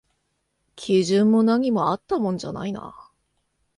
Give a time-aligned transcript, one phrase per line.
[0.75, 3.07] 基準も何もあったもんじゃないな